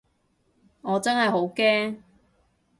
[0.81, 1.99] 我真係好驚